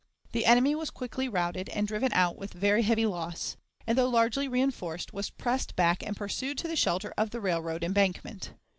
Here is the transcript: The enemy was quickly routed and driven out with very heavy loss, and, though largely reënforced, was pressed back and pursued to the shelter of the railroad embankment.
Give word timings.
The 0.31 0.47
enemy 0.47 0.73
was 0.73 0.89
quickly 0.89 1.29
routed 1.29 1.69
and 1.69 1.87
driven 1.87 2.11
out 2.13 2.35
with 2.35 2.53
very 2.55 2.81
heavy 2.81 3.05
loss, 3.05 3.55
and, 3.85 3.95
though 3.95 4.09
largely 4.09 4.49
reënforced, 4.49 5.13
was 5.13 5.29
pressed 5.29 5.75
back 5.75 6.01
and 6.01 6.17
pursued 6.17 6.57
to 6.57 6.67
the 6.67 6.75
shelter 6.75 7.13
of 7.19 7.29
the 7.29 7.39
railroad 7.39 7.83
embankment. 7.83 8.53